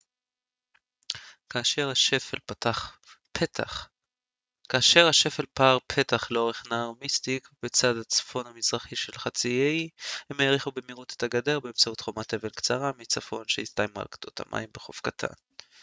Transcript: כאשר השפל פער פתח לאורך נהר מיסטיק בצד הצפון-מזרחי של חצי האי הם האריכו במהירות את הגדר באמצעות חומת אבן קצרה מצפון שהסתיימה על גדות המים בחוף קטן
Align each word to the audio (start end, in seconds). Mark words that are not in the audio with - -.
כאשר 1.49 1.89
השפל 5.09 5.45
פער 5.53 5.77
פתח 5.87 6.31
לאורך 6.31 6.67
נהר 6.71 6.91
מיסטיק 7.01 7.49
בצד 7.63 7.97
הצפון-מזרחי 7.97 8.95
של 8.95 9.13
חצי 9.17 9.61
האי 9.61 9.89
הם 10.29 10.39
האריכו 10.39 10.71
במהירות 10.71 11.13
את 11.17 11.23
הגדר 11.23 11.59
באמצעות 11.59 12.01
חומת 12.01 12.33
אבן 12.33 12.49
קצרה 12.49 12.91
מצפון 12.97 13.43
שהסתיימה 13.47 13.99
על 13.99 14.07
גדות 14.17 14.39
המים 14.39 14.69
בחוף 14.73 15.01
קטן 15.01 15.33